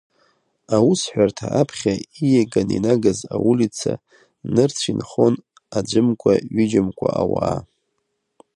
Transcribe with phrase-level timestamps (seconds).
[0.75, 1.93] Аусҳәарҭа аԥхьа
[2.25, 3.93] ииаганы инагаз аулица
[4.53, 5.35] нырцә инхон
[5.77, 7.57] аӡәымкәа-ҩыџьамкәа ауаа.